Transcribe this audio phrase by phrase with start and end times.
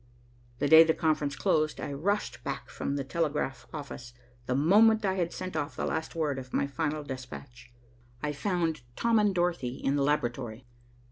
[0.57, 4.15] The day the conference closed, I rushed back from the telegraph office
[4.47, 7.71] the moment I had sent off the last word of my final despatch.
[8.23, 10.65] I found Tom and Dorothy in the laboratory.